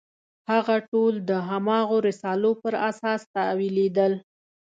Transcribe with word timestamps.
هغه 0.51 0.75
ټول 0.89 1.13
د 1.29 1.31
هماغو 1.49 1.97
رسالو 2.07 2.51
پر 2.63 2.73
اساس 2.89 3.21
تاویلېدل. 3.35 4.13